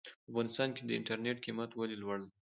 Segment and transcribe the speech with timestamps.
[0.23, 2.29] په افغانستان کې د انټرنېټ قيمت ولې لوړ دی؟